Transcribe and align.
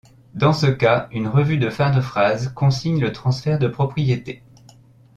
Dans 0.33 0.51
ce 0.51 0.65
cas 0.65 1.07
une 1.11 1.27
revue 1.27 1.59
de 1.59 1.69
fin 1.69 1.91
de 1.95 2.01
phase 2.01 2.47
consigne 2.55 2.99
le 2.99 3.11
transfert 3.11 3.59
de 3.59 3.67
propriété. 3.67 4.41